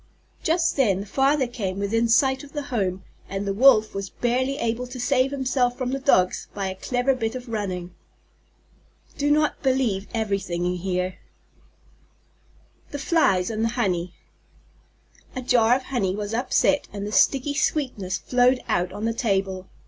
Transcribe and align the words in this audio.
Just 0.41 0.77
then 0.77 1.01
the 1.01 1.05
Father 1.05 1.45
came 1.45 1.77
within 1.77 2.07
sight 2.07 2.43
of 2.43 2.53
the 2.53 2.63
home, 2.73 3.03
and 3.29 3.45
the 3.45 3.53
Wolf 3.53 3.93
was 3.93 4.09
barely 4.09 4.57
able 4.57 4.87
to 4.87 4.99
save 4.99 5.29
himself 5.29 5.77
from 5.77 5.91
the 5.91 5.99
Dogs 5.99 6.47
by 6.55 6.65
a 6.69 6.73
clever 6.75 7.13
bit 7.13 7.35
of 7.35 7.47
running. 7.47 7.93
Do 9.19 9.29
not 9.29 9.61
believe 9.61 10.07
everything 10.11 10.65
you 10.65 10.75
hear. 10.75 11.19
THE 12.89 12.97
FLIES 12.97 13.51
AND 13.51 13.63
THE 13.63 13.69
HONEY 13.77 14.15
A 15.35 15.43
jar 15.43 15.75
of 15.75 15.83
honey 15.83 16.15
was 16.15 16.33
upset 16.33 16.87
and 16.91 17.05
the 17.05 17.11
sticky 17.11 17.53
sweetness 17.53 18.17
flowed 18.17 18.59
out 18.67 18.91
on 18.91 19.05
the 19.05 19.13
table. 19.13 19.67